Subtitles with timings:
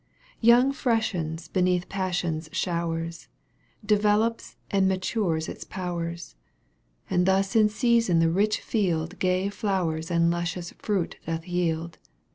[0.39, 3.27] Youth freshens beneath Passion's showers.
[3.85, 6.35] Develops and matures its powers.
[7.07, 11.99] And thus in season the rich field Gay flowers and luscious fruit doth yield.